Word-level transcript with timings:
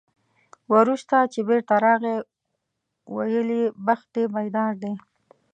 وروسته 0.73 1.15
چې 1.33 1.39
بېرته 1.47 1.75
راغی، 1.85 2.15
ویل 3.15 3.49
یې 3.59 3.63
بخت 3.85 4.07
دې 4.13 4.23
بیدار 4.35 4.73
دی. 4.81 4.93